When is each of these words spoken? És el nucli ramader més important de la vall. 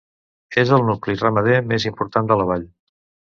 És 0.61 0.71
el 0.77 0.81
nucli 0.87 1.15
ramader 1.19 1.59
més 1.73 1.85
important 1.91 2.33
de 2.33 2.39
la 2.41 2.49
vall. 2.55 2.67